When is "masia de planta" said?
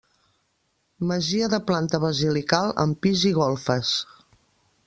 1.11-2.01